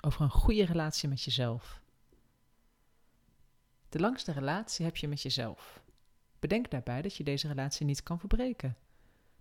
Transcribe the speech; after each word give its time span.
over 0.00 0.20
een 0.20 0.30
goede 0.30 0.64
relatie 0.64 1.08
met 1.08 1.22
jezelf. 1.22 1.80
De 3.88 3.98
langste 3.98 4.32
relatie 4.32 4.84
heb 4.84 4.96
je 4.96 5.08
met 5.08 5.22
jezelf. 5.22 5.82
Bedenk 6.38 6.70
daarbij 6.70 7.02
dat 7.02 7.16
je 7.16 7.24
deze 7.24 7.48
relatie 7.48 7.86
niet 7.86 8.02
kan 8.02 8.18
verbreken. 8.18 8.76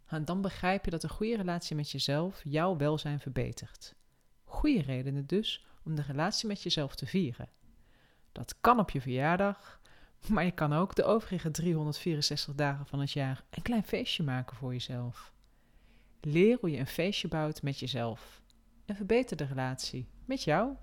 En 0.05 0.25
dan 0.25 0.41
begrijp 0.41 0.85
je 0.85 0.91
dat 0.91 1.03
een 1.03 1.09
goede 1.09 1.35
relatie 1.35 1.75
met 1.75 1.91
jezelf 1.91 2.41
jouw 2.43 2.77
welzijn 2.77 3.19
verbetert. 3.19 3.95
Goede 4.43 4.81
redenen 4.81 5.25
dus 5.25 5.65
om 5.83 5.95
de 5.95 6.01
relatie 6.01 6.47
met 6.47 6.63
jezelf 6.63 6.95
te 6.95 7.05
vieren. 7.05 7.49
Dat 8.31 8.55
kan 8.61 8.79
op 8.79 8.89
je 8.89 9.01
verjaardag, 9.01 9.79
maar 10.27 10.43
je 10.43 10.51
kan 10.51 10.73
ook 10.73 10.95
de 10.95 11.03
overige 11.03 11.51
364 11.51 12.55
dagen 12.55 12.85
van 12.85 12.99
het 12.99 13.11
jaar 13.11 13.43
een 13.49 13.61
klein 13.61 13.83
feestje 13.83 14.23
maken 14.23 14.55
voor 14.55 14.73
jezelf. 14.73 15.33
Leer 16.21 16.57
hoe 16.59 16.71
je 16.71 16.77
een 16.77 16.87
feestje 16.87 17.27
bouwt 17.27 17.61
met 17.61 17.79
jezelf 17.79 18.41
en 18.85 18.95
verbeter 18.95 19.37
de 19.37 19.45
relatie 19.45 20.07
met 20.29 20.43
jou. 20.43 20.75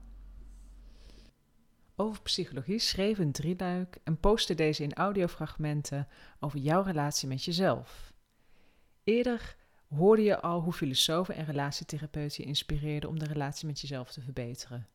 Over 1.96 2.22
psychologie 2.22 2.78
schreef 2.78 3.18
een 3.18 3.32
drieluik 3.32 3.98
en 4.04 4.20
postte 4.20 4.54
deze 4.54 4.82
in 4.82 4.94
audiofragmenten 4.94 6.08
over 6.40 6.58
jouw 6.58 6.82
relatie 6.82 7.28
met 7.28 7.44
jezelf. 7.44 8.12
Eerder 9.04 9.56
hoorde 9.88 10.22
je 10.22 10.40
al 10.40 10.60
hoe 10.60 10.72
filosofen 10.72 11.34
en 11.34 11.44
relatietherapeuten 11.44 12.42
je 12.42 12.48
inspireerden 12.48 13.10
om 13.10 13.18
de 13.18 13.26
relatie 13.26 13.66
met 13.66 13.80
jezelf 13.80 14.12
te 14.12 14.20
verbeteren. 14.20 14.88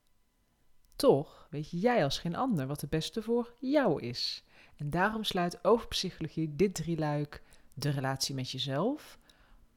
Toch 0.95 1.47
weet 1.49 1.69
jij 1.69 2.03
als 2.03 2.19
geen 2.19 2.35
ander 2.35 2.67
wat 2.67 2.81
het 2.81 2.89
beste 2.89 3.21
voor 3.21 3.53
jou 3.59 4.01
is. 4.01 4.43
En 4.75 4.89
daarom 4.89 5.23
sluit 5.23 5.63
over 5.63 5.87
psychologie 5.87 6.55
dit 6.55 6.73
drieluik, 6.73 7.43
de 7.73 7.89
relatie 7.89 8.35
met 8.35 8.49
jezelf, 8.49 9.19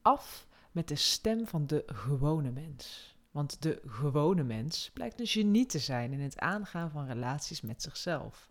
af 0.01 0.47
met 0.71 0.87
de 0.87 0.95
stem 0.95 1.47
van 1.47 1.67
de 1.67 1.83
gewone 1.85 2.51
mens. 2.51 3.14
Want 3.35 3.61
de 3.61 3.81
gewone 3.85 4.43
mens 4.43 4.89
blijkt 4.93 5.19
een 5.19 5.27
genie 5.27 5.65
te 5.65 5.79
zijn 5.79 6.13
in 6.13 6.19
het 6.19 6.39
aangaan 6.39 6.91
van 6.91 7.05
relaties 7.05 7.61
met 7.61 7.81
zichzelf. 7.81 8.49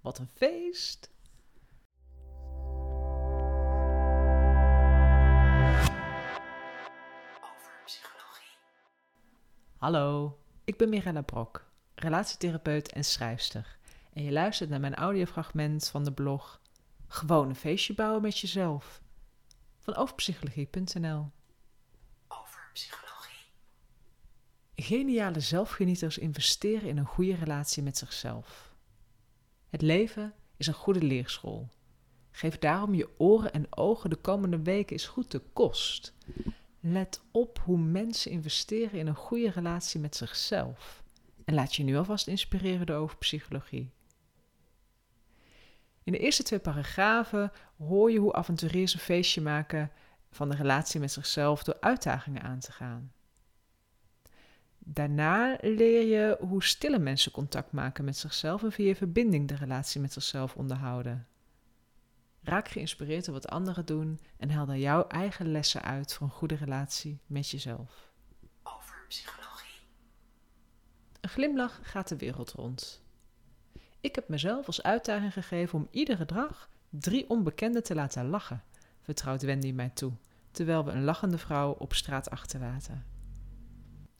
Wat 0.00 0.18
een 0.18 0.28
feest! 0.28 1.10
Over 7.40 7.82
psychologie. 7.84 8.56
Hallo, 9.76 10.38
ik 10.64 10.76
ben 10.76 10.88
Mirella 10.88 11.22
Brok, 11.22 11.64
relatietherapeut 11.94 12.92
en 12.92 13.04
schrijfster. 13.04 13.78
En 14.12 14.24
je 14.24 14.32
luistert 14.32 14.70
naar 14.70 14.80
mijn 14.80 14.94
audiofragment 14.94 15.88
van 15.88 16.04
de 16.04 16.12
blog 16.12 16.60
Gewoon 17.06 17.48
een 17.48 17.56
feestje 17.56 17.94
bouwen 17.94 18.22
met 18.22 18.38
jezelf 18.38 19.00
van 19.78 19.94
overpsychologie.nl. 19.94 21.30
Over 22.28 22.70
psychologie. 22.72 23.11
Geniale 24.82 25.40
zelfgenieters 25.40 26.18
investeren 26.18 26.88
in 26.88 26.96
een 26.96 27.04
goede 27.04 27.34
relatie 27.34 27.82
met 27.82 27.98
zichzelf. 27.98 28.74
Het 29.68 29.82
leven 29.82 30.34
is 30.56 30.66
een 30.66 30.74
goede 30.74 31.02
leerschool. 31.02 31.68
Geef 32.30 32.58
daarom 32.58 32.94
je 32.94 33.08
oren 33.18 33.52
en 33.52 33.66
ogen 33.76 34.10
de 34.10 34.16
komende 34.16 34.62
weken 34.62 34.92
eens 34.92 35.06
goed 35.06 35.30
de 35.30 35.42
kost. 35.52 36.14
Let 36.80 37.22
op 37.30 37.58
hoe 37.64 37.78
mensen 37.78 38.30
investeren 38.30 38.98
in 38.98 39.06
een 39.06 39.14
goede 39.14 39.50
relatie 39.50 40.00
met 40.00 40.16
zichzelf. 40.16 41.02
En 41.44 41.54
laat 41.54 41.74
je 41.74 41.82
nu 41.82 41.96
alvast 41.96 42.26
inspireren 42.26 42.86
door 42.86 42.96
over 42.96 43.16
psychologie. 43.16 43.90
In 46.02 46.12
de 46.12 46.18
eerste 46.18 46.42
twee 46.42 46.58
paragrafen 46.58 47.52
hoor 47.78 48.10
je 48.10 48.18
hoe 48.18 48.32
avonturiers 48.32 48.94
een 48.94 49.00
feestje 49.00 49.40
maken 49.40 49.90
van 50.30 50.48
de 50.48 50.56
relatie 50.56 51.00
met 51.00 51.12
zichzelf 51.12 51.62
door 51.62 51.76
uitdagingen 51.80 52.42
aan 52.42 52.58
te 52.58 52.72
gaan. 52.72 53.12
Daarna 54.84 55.56
leer 55.60 56.06
je 56.06 56.36
hoe 56.40 56.62
stille 56.62 56.98
mensen 56.98 57.32
contact 57.32 57.72
maken 57.72 58.04
met 58.04 58.16
zichzelf 58.16 58.62
en 58.62 58.72
via 58.72 58.94
verbinding 58.94 59.48
de 59.48 59.54
relatie 59.54 60.00
met 60.00 60.12
zichzelf 60.12 60.54
onderhouden. 60.54 61.26
Raak 62.42 62.68
geïnspireerd 62.68 63.24
door 63.24 63.34
wat 63.34 63.48
anderen 63.48 63.86
doen 63.86 64.20
en 64.36 64.50
haal 64.50 64.66
dan 64.66 64.78
jouw 64.78 65.06
eigen 65.06 65.50
lessen 65.50 65.82
uit 65.82 66.14
voor 66.14 66.26
een 66.26 66.32
goede 66.32 66.54
relatie 66.54 67.18
met 67.26 67.50
jezelf. 67.50 68.12
Over 68.62 69.04
psychologie. 69.08 69.80
Een 71.20 71.28
glimlach 71.28 71.80
gaat 71.82 72.08
de 72.08 72.16
wereld 72.16 72.50
rond. 72.50 73.02
Ik 74.00 74.14
heb 74.14 74.28
mezelf 74.28 74.66
als 74.66 74.82
uitdaging 74.82 75.32
gegeven 75.32 75.78
om 75.78 75.88
iedere 75.90 76.24
dag 76.24 76.68
drie 76.88 77.28
onbekenden 77.30 77.82
te 77.82 77.94
laten 77.94 78.28
lachen, 78.28 78.62
vertrouwt 79.00 79.42
Wendy 79.42 79.72
mij 79.72 79.90
toe, 79.90 80.12
terwijl 80.50 80.84
we 80.84 80.90
een 80.90 81.04
lachende 81.04 81.38
vrouw 81.38 81.72
op 81.72 81.94
straat 81.94 82.30
achterlaten. 82.30 83.04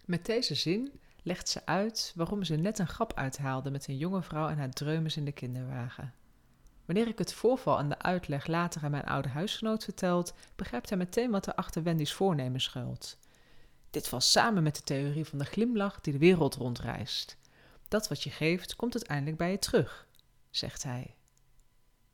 Met 0.05 0.27
deze 0.27 0.55
zin 0.55 1.01
legt 1.23 1.49
ze 1.49 1.67
uit 1.67 2.13
waarom 2.17 2.45
ze 2.45 2.57
net 2.57 2.79
een 2.79 2.89
grap 2.89 3.15
uithaalde 3.15 3.71
met 3.71 3.89
een 3.89 3.97
jonge 3.97 4.23
vrouw 4.23 4.49
en 4.49 4.59
haar 4.59 4.71
dreumes 4.71 5.17
in 5.17 5.25
de 5.25 5.33
kinderwagen. 5.33 6.15
Wanneer 6.85 7.09
ik 7.09 7.19
het 7.19 7.33
voorval 7.33 7.79
en 7.79 7.89
de 7.89 7.99
uitleg 7.99 8.47
later 8.47 8.85
aan 8.85 8.91
mijn 8.91 9.05
oude 9.05 9.29
huisgenoot 9.29 9.85
vertelt, 9.85 10.35
begrijpt 10.57 10.89
hij 10.89 10.99
meteen 10.99 11.31
wat 11.31 11.47
er 11.47 11.55
achter 11.55 11.83
Wendy's 11.83 12.13
voornemen 12.13 12.61
schuilt. 12.61 13.19
Dit 13.91 14.09
valt 14.09 14.23
samen 14.23 14.63
met 14.63 14.77
de 14.77 14.83
theorie 14.83 15.25
van 15.25 15.39
de 15.39 15.45
glimlach 15.45 16.01
die 16.01 16.13
de 16.13 16.19
wereld 16.19 16.55
rondreist. 16.55 17.37
Dat 17.89 18.09
wat 18.09 18.23
je 18.23 18.31
geeft, 18.31 18.77
komt 18.77 18.95
uiteindelijk 18.95 19.37
bij 19.37 19.51
je 19.51 19.59
terug, 19.59 20.07
zegt 20.51 20.83
hij. 20.83 21.15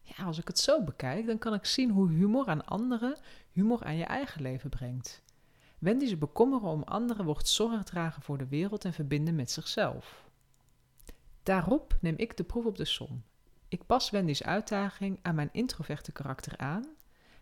Ja, 0.00 0.24
als 0.24 0.38
ik 0.38 0.48
het 0.48 0.58
zo 0.58 0.82
bekijk, 0.82 1.26
dan 1.26 1.38
kan 1.38 1.54
ik 1.54 1.64
zien 1.64 1.90
hoe 1.90 2.10
humor 2.10 2.46
aan 2.46 2.66
anderen 2.66 3.16
humor 3.52 3.84
aan 3.84 3.96
je 3.96 4.04
eigen 4.04 4.42
leven 4.42 4.70
brengt. 4.70 5.22
Wendy 5.78 6.06
zich 6.06 6.18
bekommeren 6.18 6.68
om 6.68 6.82
anderen 6.82 7.24
wordt 7.24 7.48
zorg 7.48 7.82
dragen 7.82 8.22
voor 8.22 8.38
de 8.38 8.48
wereld 8.48 8.84
en 8.84 8.92
verbinden 8.92 9.34
met 9.34 9.50
zichzelf. 9.50 10.30
Daarop 11.42 11.96
neem 12.00 12.14
ik 12.16 12.36
de 12.36 12.44
proef 12.44 12.64
op 12.64 12.76
de 12.76 12.84
som. 12.84 13.22
Ik 13.68 13.86
pas 13.86 14.10
Wendy's 14.10 14.42
uitdaging 14.42 15.18
aan 15.22 15.34
mijn 15.34 15.48
introverte 15.52 16.12
karakter 16.12 16.56
aan 16.56 16.86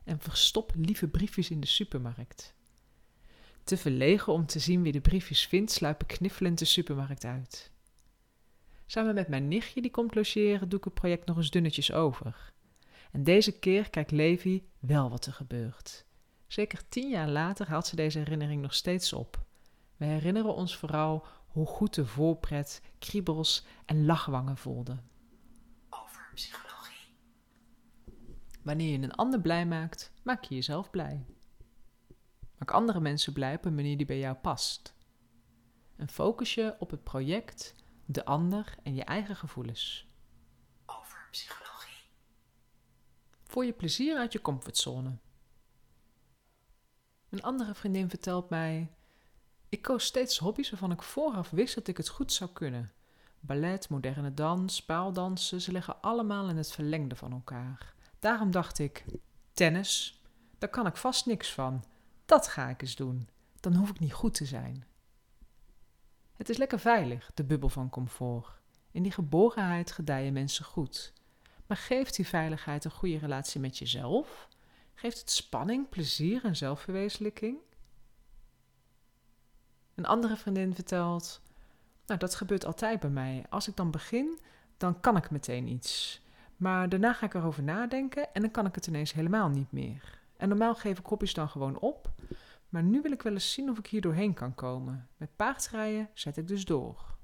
en 0.05 0.21
verstop 0.21 0.73
lieve 0.77 1.09
briefjes 1.09 1.51
in 1.51 1.61
de 1.61 1.67
supermarkt. 1.67 2.55
Te 3.65 3.77
verlegen 3.77 4.33
om 4.33 4.47
te 4.47 4.59
zien 4.59 4.83
wie 4.83 4.93
de 4.93 5.01
briefjes 5.01 5.47
vindt, 5.47 5.73
sluip 5.73 6.03
ik 6.03 6.09
kniffelend 6.09 6.59
de 6.59 6.65
supermarkt 6.65 7.25
uit. 7.25 7.71
Samen 8.87 9.15
met 9.15 9.29
mijn 9.29 9.49
nichtje 9.49 9.83
die 9.83 9.91
komt 9.91 10.15
logeren, 10.15 10.69
doe 10.69 10.79
ik 10.79 10.85
het 10.85 10.95
project 10.95 11.27
nog 11.27 11.37
eens 11.37 11.51
dunnetjes 11.51 11.93
over. 11.93 12.53
En 13.13 13.25
deze 13.25 13.59
keer 13.59 13.91
kijkt 13.91 14.11
Levi 14.11 14.69
wel 14.79 15.11
wat 15.11 15.27
er 15.27 15.33
gebeurt. 15.33 16.05
Zeker 16.47 16.89
tien 16.89 17.09
jaar 17.09 17.29
later 17.29 17.69
haalt 17.69 17.87
ze 17.87 17.97
deze 17.97 18.19
herinnering 18.19 18.63
nog 18.63 18.75
steeds 18.75 19.13
op. 19.13 19.45
We 19.97 20.05
herinneren 20.05 20.55
ons 20.55 20.77
vooral 20.77 21.27
hoe 21.47 21.67
goed 21.67 21.95
de 21.95 22.07
voorpret, 22.07 22.83
kriebels 22.99 23.65
en 23.85 24.07
lachwangen 24.07 24.57
voelden. 24.57 25.11
Over 25.91 26.31
psychologie. 26.35 27.15
Wanneer 28.63 28.99
je 28.99 29.05
een 29.05 29.15
ander 29.15 29.41
blij 29.41 29.67
maakt, 29.67 30.13
maak 30.23 30.45
je 30.45 30.55
jezelf 30.55 30.91
blij. 30.91 31.27
Maak 32.59 32.71
andere 32.71 33.01
mensen 33.01 33.33
blij 33.33 33.55
op 33.55 33.65
een 33.65 33.75
manier 33.75 33.97
die 33.97 34.07
bij 34.07 34.19
jou 34.19 34.37
past. 34.37 34.95
En 35.97 36.09
focus 36.09 36.55
je 36.55 36.77
op 36.79 36.91
het 36.91 37.03
project, 37.03 37.75
de 38.05 38.25
ander 38.25 38.75
en 38.83 38.95
je 38.95 39.05
eigen 39.05 39.37
gevoelens. 39.37 40.07
Over 40.87 41.29
psychologie. 41.31 42.05
Voor 43.45 43.65
je 43.65 43.73
plezier 43.73 44.17
uit 44.17 44.33
je 44.33 44.41
comfortzone. 44.41 45.19
Een 47.37 47.43
andere 47.43 47.75
vriendin 47.75 48.09
vertelt 48.09 48.51
mij: 48.51 48.91
Ik 49.69 49.83
koos 49.83 50.05
steeds 50.05 50.39
hobby's 50.39 50.71
waarvan 50.71 50.91
ik 50.91 51.03
vooraf 51.03 51.51
wist 51.51 51.75
dat 51.75 51.89
ik 51.89 51.97
het 51.97 52.09
goed 52.09 52.33
zou 52.33 52.51
kunnen. 52.51 52.93
Ballet, 53.41 53.89
moderne 53.89 54.35
dans, 54.35 54.85
paaldansen, 54.85 55.61
ze 55.61 55.73
liggen 55.73 56.01
allemaal 56.01 56.49
in 56.49 56.57
het 56.57 56.73
verlengde 56.73 57.17
van 57.17 57.33
elkaar. 57.33 57.95
Daarom 58.19 58.51
dacht 58.51 58.79
ik: 58.79 59.05
tennis, 59.53 60.23
daar 60.59 60.69
kan 60.69 60.87
ik 60.87 60.97
vast 60.97 61.27
niks 61.27 61.53
van. 61.53 61.85
Dat 62.25 62.49
ga 62.49 62.69
ik 62.69 62.83
eens 62.83 62.97
doen. 62.97 63.29
Dan 63.61 63.75
hoef 63.75 63.91
ik 63.91 63.99
niet 63.99 64.13
goed 64.13 64.35
te 64.35 64.45
zijn. 64.45 64.87
Het 66.33 66.49
is 66.49 66.57
lekker 66.57 66.79
veilig, 66.79 67.31
de 67.35 67.45
bubbel 67.45 67.69
van 67.69 67.91
comfort. 67.91 68.61
In 68.91 69.03
die 69.03 69.13
geborenheid 69.13 69.93
gedijen 69.93 70.33
mensen 70.33 70.65
goed. 70.65 71.13
Maar 71.67 71.77
geeft 71.77 72.17
die 72.17 72.27
veiligheid 72.27 72.85
een 72.85 72.91
goede 72.91 73.19
relatie 73.19 73.61
met 73.61 73.79
jezelf? 73.79 74.49
Geeft 74.99 75.19
het 75.19 75.31
spanning, 75.31 75.89
plezier 75.89 76.45
en 76.45 76.57
zelfverwezenlijking? 76.57 77.59
Een 79.95 80.07
andere 80.07 80.37
vriendin 80.37 80.75
vertelt: 80.75 81.41
Nou, 82.07 82.21
dat 82.21 82.35
gebeurt 82.35 82.65
altijd 82.65 83.01
bij 83.01 83.11
mij. 83.11 83.45
Als 83.49 83.69
ik 83.69 83.77
dan 83.77 83.91
begin, 83.91 84.39
dan 84.77 85.01
kan 85.01 85.17
ik 85.17 85.31
meteen 85.31 85.67
iets. 85.67 86.21
Maar 86.57 86.89
daarna 86.89 87.13
ga 87.13 87.27
ik 87.27 87.35
erover 87.35 87.63
nadenken 87.63 88.35
en 88.35 88.41
dan 88.43 88.51
kan 88.51 88.67
ik 88.67 88.75
het 88.75 88.87
ineens 88.87 89.13
helemaal 89.13 89.49
niet 89.49 89.73
meer. 89.73 90.21
En 90.37 90.49
normaal 90.49 90.75
geef 90.75 90.99
ik 90.99 91.07
hobby's 91.07 91.35
dan 91.35 91.49
gewoon 91.49 91.79
op. 91.79 92.11
Maar 92.69 92.83
nu 92.83 93.03
wil 93.03 93.13
ik 93.13 93.23
wel 93.23 93.33
eens 93.33 93.53
zien 93.53 93.71
of 93.71 93.79
ik 93.79 93.87
hier 93.87 94.01
doorheen 94.01 94.35
kan 94.35 94.55
komen. 94.55 95.09
Met 95.17 95.37
paardrijden 95.37 96.11
zet 96.15 96.37
ik 96.37 96.49
dus 96.49 96.65
door. 96.65 97.15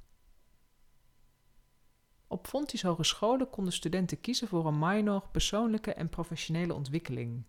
Op 2.27 2.47
Fontys 2.47 2.83
Hogescholen 2.83 3.51
konden 3.51 3.73
studenten 3.73 4.21
kiezen 4.21 4.49
voor 4.49 4.67
een 4.67 4.79
minor 4.79 5.23
persoonlijke 5.33 5.95
en 5.95 6.09
professionele 6.09 6.75
ontwikkeling. 6.75 7.45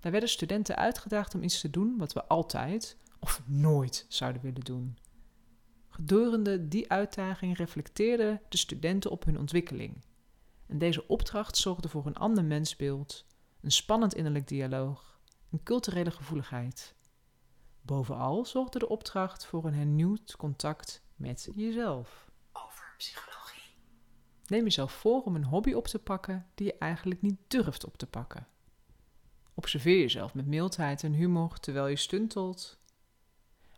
Daar 0.00 0.12
werden 0.12 0.30
studenten 0.30 0.76
uitgedaagd 0.76 1.34
om 1.34 1.42
iets 1.42 1.60
te 1.60 1.70
doen 1.70 1.98
wat 1.98 2.12
we 2.12 2.24
altijd 2.24 2.96
of 3.18 3.42
nooit 3.46 4.06
zouden 4.08 4.42
willen 4.42 4.64
doen. 4.64 4.98
Gedurende 5.88 6.68
die 6.68 6.90
uitdaging 6.90 7.56
reflecteerden 7.56 8.40
de 8.48 8.56
studenten 8.56 9.10
op 9.10 9.24
hun 9.24 9.38
ontwikkeling. 9.38 10.04
En 10.66 10.78
deze 10.78 11.08
opdracht 11.08 11.56
zorgde 11.56 11.88
voor 11.88 12.06
een 12.06 12.16
ander 12.16 12.44
mensbeeld, 12.44 13.24
een 13.60 13.72
spannend 13.72 14.14
innerlijk 14.14 14.48
dialoog, 14.48 15.20
een 15.50 15.62
culturele 15.62 16.10
gevoeligheid. 16.10 16.94
Bovenal 17.80 18.44
zorgde 18.44 18.78
de 18.78 18.88
opdracht 18.88 19.46
voor 19.46 19.64
een 19.64 19.74
hernieuwd 19.74 20.36
contact 20.36 21.02
met 21.16 21.48
jezelf. 21.54 22.30
Over 22.52 22.94
psychologie. 22.96 23.74
Neem 24.46 24.64
jezelf 24.64 24.92
voor 24.92 25.22
om 25.22 25.34
een 25.34 25.44
hobby 25.44 25.72
op 25.72 25.86
te 25.86 25.98
pakken 25.98 26.46
die 26.54 26.66
je 26.66 26.78
eigenlijk 26.78 27.22
niet 27.22 27.38
durft 27.46 27.84
op 27.84 27.96
te 27.96 28.06
pakken. 28.06 28.46
Observeer 29.58 29.98
jezelf 29.98 30.34
met 30.34 30.46
mildheid 30.46 31.02
en 31.02 31.12
humor 31.12 31.60
terwijl 31.60 31.86
je 31.86 31.96
stuntelt. 31.96 32.78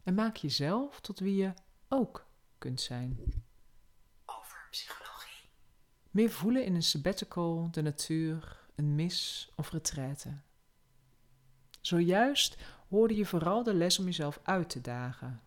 En 0.03 0.15
maak 0.15 0.37
jezelf 0.37 1.01
tot 1.01 1.19
wie 1.19 1.37
je 1.37 1.53
ook 1.89 2.27
kunt 2.59 2.81
zijn. 2.81 3.19
Over 4.25 4.67
psychologie. 4.71 5.49
Meer 6.11 6.31
voelen 6.31 6.65
in 6.65 6.75
een 6.75 6.83
sabbatical, 6.83 7.69
de 7.71 7.83
natuur, 7.83 8.61
een 8.75 8.95
mis 8.95 9.51
of 9.57 9.71
retraite. 9.71 10.39
Zojuist 11.81 12.57
hoorde 12.89 13.17
je 13.17 13.27
vooral 13.27 13.63
de 13.63 13.75
les 13.75 13.99
om 13.99 14.05
jezelf 14.05 14.41
uit 14.43 14.71
te 14.71 14.81
dagen. 14.81 15.43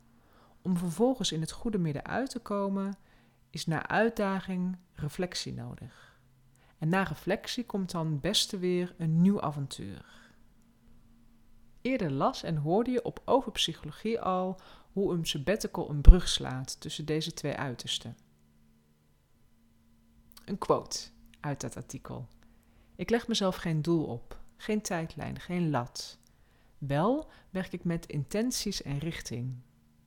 Om 0.61 0.77
vervolgens 0.77 1.31
in 1.31 1.41
het 1.41 1.51
goede 1.51 1.77
midden 1.77 2.05
uit 2.05 2.29
te 2.29 2.39
komen, 2.39 2.97
is 3.49 3.65
na 3.65 3.87
uitdaging 3.87 4.77
reflectie 4.93 5.53
nodig. 5.53 6.17
En 6.77 6.89
na 6.89 7.03
reflectie 7.03 7.65
komt 7.65 7.91
dan 7.91 8.19
beste 8.19 8.57
weer 8.57 8.95
een 8.97 9.21
nieuw 9.21 9.41
avontuur. 9.41 10.21
Eerder 11.83 12.11
las 12.11 12.43
en 12.43 12.57
hoorde 12.57 12.91
je 12.91 13.03
op 13.03 13.21
overpsychologie 13.25 14.21
al 14.21 14.59
hoe 14.91 15.13
een 15.13 15.25
sabbatical 15.25 15.89
een 15.89 16.01
brug 16.01 16.27
slaat 16.27 16.81
tussen 16.81 17.05
deze 17.05 17.33
twee 17.33 17.55
uitersten. 17.55 18.17
Een 20.45 20.57
quote 20.57 20.99
uit 21.39 21.61
dat 21.61 21.75
artikel. 21.75 22.27
Ik 22.95 23.09
leg 23.09 23.27
mezelf 23.27 23.55
geen 23.55 23.81
doel 23.81 24.05
op, 24.05 24.39
geen 24.57 24.81
tijdlijn, 24.81 25.39
geen 25.39 25.69
lat. 25.69 26.17
Wel 26.77 27.29
werk 27.49 27.73
ik 27.73 27.83
met 27.83 28.05
intenties 28.05 28.81
en 28.81 28.97
richting. 28.97 29.55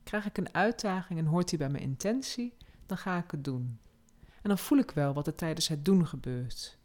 Krijg 0.03 0.25
ik 0.25 0.37
een 0.37 0.53
uitdaging 0.53 1.19
en 1.19 1.25
hoort 1.25 1.49
die 1.49 1.57
bij 1.57 1.69
mijn 1.69 1.83
intentie, 1.83 2.53
dan 2.85 2.97
ga 2.97 3.17
ik 3.17 3.31
het 3.31 3.43
doen. 3.43 3.79
En 4.41 4.49
dan 4.49 4.57
voel 4.57 4.77
ik 4.77 4.91
wel 4.91 5.13
wat 5.13 5.27
er 5.27 5.35
tijdens 5.35 5.67
het 5.67 5.85
doen 5.85 6.07
gebeurt. 6.07 6.77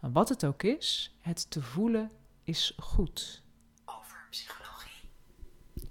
En 0.00 0.12
wat 0.12 0.28
het 0.28 0.44
ook 0.44 0.62
is, 0.62 1.16
het 1.20 1.50
te 1.50 1.62
voelen 1.62 2.10
is 2.42 2.74
goed. 2.78 3.43
Psychologie. 4.34 5.08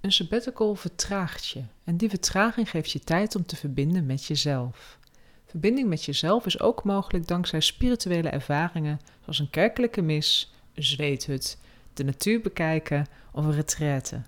Een 0.00 0.12
sabbatical 0.12 0.74
vertraagt 0.74 1.46
je 1.46 1.62
en 1.84 1.96
die 1.96 2.08
vertraging 2.08 2.70
geeft 2.70 2.90
je 2.90 3.00
tijd 3.00 3.34
om 3.34 3.46
te 3.46 3.56
verbinden 3.56 4.06
met 4.06 4.24
jezelf. 4.24 4.98
Verbinding 5.46 5.88
met 5.88 6.04
jezelf 6.04 6.46
is 6.46 6.60
ook 6.60 6.84
mogelijk 6.84 7.26
dankzij 7.26 7.60
spirituele 7.60 8.28
ervaringen 8.28 9.00
zoals 9.20 9.38
een 9.38 9.50
kerkelijke 9.50 10.02
mis, 10.02 10.52
een 10.74 10.82
zweethut 10.82 11.58
de 11.92 12.04
natuur 12.04 12.40
bekijken 12.40 13.06
of 13.32 13.44
een 13.44 13.54
retraite. 13.54 14.22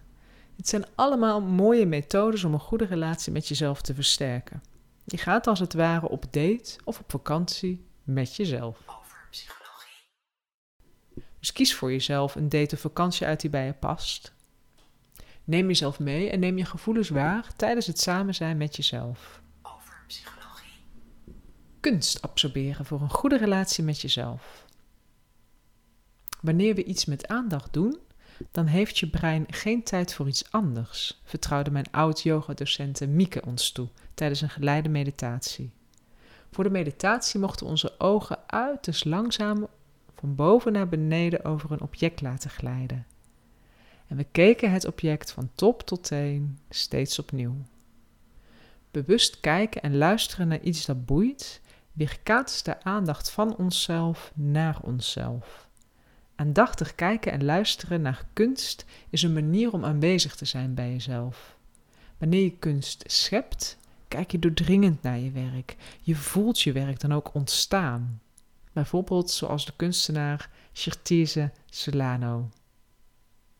Het 0.57 0.69
zijn 0.69 0.87
allemaal 0.95 1.41
mooie 1.41 1.87
methodes 1.87 2.45
om 2.45 2.53
een 2.53 2.61
goede 2.61 2.87
relatie 2.87 3.33
met 3.33 3.49
jezelf 3.49 3.83
te 3.83 3.95
versterken. 3.95 4.63
Je 5.05 5.19
gaat 5.19 5.47
als 5.47 5.61
het 5.61 5.75
ware 5.75 6.09
op 6.09 6.25
date 6.31 6.77
of 6.85 6.99
op 6.99 7.11
vakantie 7.11 7.85
met 8.03 8.37
jezelf. 8.37 8.79
Over 8.87 9.27
psychologie. 9.31 9.66
Dus 11.47 11.55
kies 11.55 11.75
voor 11.75 11.91
jezelf 11.91 12.35
een 12.35 12.49
date 12.49 12.75
of 12.75 12.81
vakantie 12.81 13.27
uit 13.27 13.41
die 13.41 13.51
bij 13.51 13.67
je 13.67 13.73
past. 13.73 14.33
Neem 15.45 15.67
jezelf 15.67 15.99
mee 15.99 16.31
en 16.31 16.41
neem 16.41 16.59
je 16.59 16.65
gevoelens 16.65 17.09
waar 17.09 17.57
tijdens 17.57 17.87
het 17.87 18.01
samen 18.01 18.35
zijn 18.35 18.57
met 18.57 18.77
jezelf. 18.77 19.41
Over 19.63 20.05
psychologie. 20.07 20.85
Kunst 21.81 22.23
absorberen 22.23 22.85
voor 22.85 23.01
een 23.01 23.11
goede 23.11 23.37
relatie 23.37 23.85
met 23.85 24.01
jezelf. 24.01 24.65
Wanneer 26.41 26.75
we 26.75 26.85
iets 26.85 27.05
met 27.05 27.29
aandacht 27.29 27.73
doen, 27.73 27.99
dan 28.51 28.67
heeft 28.67 28.99
je 28.99 29.09
brein 29.09 29.45
geen 29.51 29.83
tijd 29.83 30.15
voor 30.15 30.29
iets 30.29 30.53
anders, 30.53 31.21
vertrouwde 31.25 31.71
mijn 31.71 31.91
oud-yoga-docente 31.91 33.07
Mieke 33.07 33.43
ons 33.45 33.73
toe 33.73 33.89
tijdens 34.15 34.41
een 34.41 34.51
geleide 34.51 34.89
meditatie. 34.89 35.71
Voor 36.51 36.65
de 36.65 36.71
meditatie 36.71 37.41
mochten 37.41 37.67
onze 37.67 38.01
ogen 38.01 38.39
uiterst 38.47 39.05
langzaam 39.05 39.67
van 40.17 40.35
boven 40.35 40.73
naar 40.73 40.89
beneden 40.89 41.45
over 41.45 41.73
een 41.73 41.81
object 41.81 42.21
laten 42.21 42.51
glijden. 42.51 43.07
En 44.07 44.17
we 44.17 44.27
keken 44.33 44.73
het 44.73 44.87
object 44.87 45.33
van 45.33 45.51
top 45.55 45.83
tot 45.83 46.05
teen 46.05 46.59
steeds 46.71 47.19
opnieuw. 47.19 47.57
Bewust 48.91 49.41
kijken 49.41 49.83
en 49.83 49.97
luisteren 49.97 50.49
naar 50.49 50.61
iets 50.61 50.87
dat 50.87 51.07
boeit, 51.07 51.61
weerkaatst 51.93 52.65
de 52.65 52.83
aandacht 52.83 53.31
van 53.31 53.57
onszelf 53.57 54.33
naar 54.35 54.79
onszelf. 54.83 55.69
Aandachtig 56.35 56.95
kijken 56.95 57.33
en 57.33 57.45
luisteren 57.45 58.03
naar 58.03 58.27
kunst 58.33 58.85
is 59.11 59.23
een 59.23 59.33
manier 59.33 59.73
om 59.73 59.85
aanwezig 59.85 60.37
te 60.37 60.45
zijn 60.45 60.75
bij 60.75 60.91
jezelf. 60.91 61.57
Wanneer 62.19 62.43
je 62.43 62.57
kunst 62.59 63.05
schept, 63.07 63.79
kijk 64.09 64.31
je 64.31 64.39
doordringend 64.39 65.03
naar 65.03 65.19
je 65.19 65.31
werk. 65.31 65.77
Je 66.01 66.15
voelt 66.15 66.61
je 66.61 66.73
werk 66.73 67.01
dan 67.01 67.13
ook 67.13 67.35
ontstaan. 67.35 68.21
Bijvoorbeeld 68.77 69.31
zoals 69.31 69.67
de 69.67 69.73
kunstenaar 69.77 70.51
Chertise 70.73 71.53
Solano. 71.67 72.49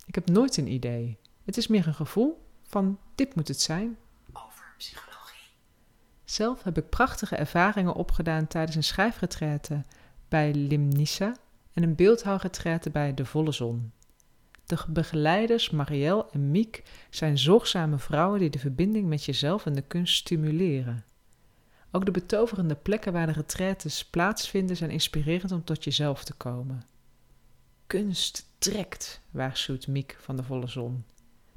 Ik 0.07 0.15
heb 0.15 0.29
nooit 0.29 0.57
een 0.57 0.73
idee. 0.73 1.19
Het 1.45 1.57
is 1.57 1.67
meer 1.67 1.87
een 1.87 1.95
gevoel 1.95 2.47
van 2.63 2.99
dit 3.15 3.35
moet 3.35 3.49
het 3.49 3.61
zijn. 3.61 3.99
Over 4.33 4.75
psychologie. 4.79 5.49
Zelf 6.25 6.63
heb 6.63 6.79
ik 6.79 6.89
prachtige 6.89 7.37
ervaringen 7.37 7.95
opgedaan 7.95 8.47
tijdens 8.47 8.77
een 8.77 8.85
schrijfretraite 8.85 9.85
bij 10.29 10.55
Limnissa 10.55 11.37
en 11.73 11.83
een 11.83 11.95
beeldhouwretraite 11.95 12.91
bij 12.91 13.15
De 13.15 13.25
Volle 13.25 13.53
Zon. 13.53 13.93
De 14.67 14.85
begeleiders 14.89 15.71
Marielle 15.71 16.27
en 16.31 16.51
Miek 16.51 16.83
zijn 17.11 17.39
zorgzame 17.39 17.99
vrouwen 17.99 18.41
die 18.41 18.51
de 18.51 18.59
verbinding 18.59 19.09
met 19.09 19.25
jezelf 19.25 19.67
en 19.67 19.75
de 19.75 19.83
kunst 19.83 20.17
stimuleren. 20.17 21.05
Ook 21.97 22.05
de 22.05 22.11
betoverende 22.11 22.75
plekken 22.75 23.13
waar 23.13 23.27
de 23.27 23.33
retraites 23.33 24.05
plaatsvinden 24.05 24.77
zijn 24.77 24.91
inspirerend 24.91 25.53
om 25.53 25.65
tot 25.65 25.85
jezelf 25.85 26.25
te 26.25 26.33
komen. 26.35 26.83
Kunst 27.87 28.47
trekt, 28.59 29.21
waarschuwt 29.31 29.87
Miek 29.87 30.17
van 30.21 30.37
de 30.37 30.43
Volle 30.43 30.67
Zon. 30.67 31.05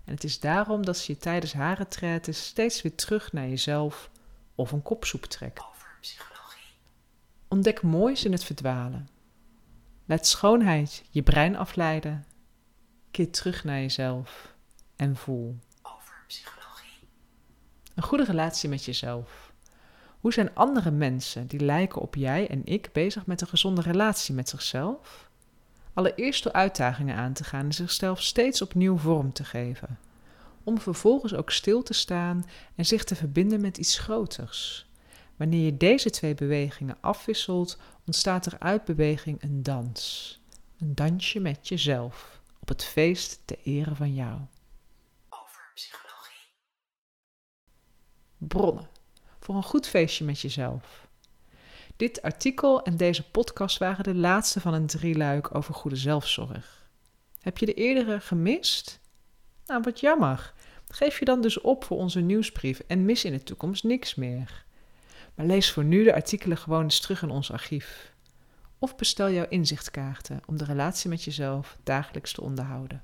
En 0.06 0.13
het 0.13 0.24
is 0.24 0.39
daarom 0.39 0.86
dat 0.86 0.97
ze 0.97 1.12
je 1.12 1.18
tijdens 1.18 1.53
haar 1.53 1.77
retraites 1.77 2.45
steeds 2.45 2.81
weer 2.81 2.95
terug 2.95 3.33
naar 3.33 3.47
jezelf 3.47 4.09
of 4.56 4.71
een 4.71 4.81
kopsoep 4.81 5.24
trekt. 5.24 5.63
Ontdek 7.48 7.81
moois 7.81 8.25
in 8.25 8.31
het 8.31 8.43
verdwalen. 8.43 9.10
Laat 10.05 10.27
schoonheid 10.27 11.03
je 11.10 11.22
brein 11.22 11.55
afleiden. 11.55 12.25
Keer 13.12 13.31
terug 13.31 13.63
naar 13.63 13.79
jezelf 13.79 14.55
en 14.96 15.15
voel. 15.15 15.58
Over 15.81 16.24
psychologie. 16.27 17.08
Een 17.96 18.03
goede 18.03 18.24
relatie 18.24 18.69
met 18.69 18.86
jezelf. 18.86 19.49
Hoe 20.19 20.33
zijn 20.33 20.55
andere 20.55 20.91
mensen 20.91 21.47
die 21.47 21.59
lijken 21.59 22.01
op 22.01 22.15
jij 22.15 22.47
en 22.47 22.61
ik 22.65 22.89
bezig 22.91 23.25
met 23.25 23.41
een 23.41 23.47
gezonde 23.47 23.81
relatie 23.81 24.35
met 24.35 24.49
zichzelf? 24.49 25.29
Allereerst 25.93 26.43
door 26.43 26.51
uitdagingen 26.53 27.15
aan 27.15 27.33
te 27.33 27.43
gaan 27.43 27.65
en 27.65 27.73
zichzelf 27.73 28.21
steeds 28.21 28.61
opnieuw 28.61 28.97
vorm 28.97 29.33
te 29.33 29.43
geven. 29.43 29.99
Om 30.63 30.79
vervolgens 30.79 31.33
ook 31.33 31.51
stil 31.51 31.83
te 31.83 31.93
staan 31.93 32.45
en 32.75 32.85
zich 32.85 33.03
te 33.03 33.15
verbinden 33.15 33.61
met 33.61 33.77
iets 33.77 33.99
groters. 33.99 34.89
Wanneer 35.35 35.65
je 35.65 35.77
deze 35.77 36.09
twee 36.09 36.35
bewegingen 36.35 36.97
afwisselt, 37.01 37.77
ontstaat 38.05 38.45
er 38.45 38.59
uit 38.59 38.85
beweging 38.85 39.43
een 39.43 39.63
dans. 39.63 40.39
Een 40.79 40.95
dansje 40.95 41.39
met 41.39 41.67
jezelf, 41.67 42.41
op 42.59 42.67
het 42.67 42.83
feest 42.83 43.41
ter 43.45 43.57
ere 43.63 43.95
van 43.95 44.13
jou. 44.13 44.39
Over 45.29 45.71
psychologie. 45.73 46.47
Bronnen. 48.38 48.99
Voor 49.50 49.58
een 49.58 49.63
goed 49.63 49.88
feestje 49.88 50.25
met 50.25 50.39
jezelf. 50.39 51.08
Dit 51.96 52.22
artikel 52.22 52.84
en 52.84 52.98
deze 52.98 53.29
podcast 53.29 53.77
waren 53.77 54.03
de 54.03 54.15
laatste 54.15 54.60
van 54.60 54.74
een 54.74 54.86
drieluik 54.86 55.56
over 55.56 55.74
goede 55.74 55.96
zelfzorg. 55.96 56.89
Heb 57.41 57.58
je 57.58 57.65
de 57.65 57.74
eerdere 57.74 58.20
gemist? 58.20 59.00
Nou, 59.65 59.82
wat 59.82 60.00
jammer. 60.00 60.53
Geef 60.88 61.20
je 61.20 61.25
dan 61.25 61.41
dus 61.41 61.62
op 61.62 61.84
voor 61.84 61.98
onze 61.98 62.20
nieuwsbrief 62.20 62.79
en 62.88 63.06
mis 63.06 63.25
in 63.25 63.32
de 63.32 63.44
toekomst 63.44 63.84
niks 63.84 64.15
meer. 64.15 64.65
Maar 65.36 65.46
lees 65.46 65.72
voor 65.72 65.84
nu 65.84 66.03
de 66.03 66.13
artikelen 66.13 66.58
gewoon 66.58 66.84
eens 66.84 67.00
terug 67.00 67.22
in 67.22 67.29
ons 67.29 67.51
archief. 67.51 68.13
Of 68.79 68.96
bestel 68.96 69.29
jouw 69.29 69.48
inzichtkaarten 69.48 70.41
om 70.46 70.58
de 70.58 70.65
relatie 70.65 71.10
met 71.10 71.24
jezelf 71.24 71.77
dagelijks 71.84 72.34
te 72.34 72.41
onderhouden. 72.41 73.03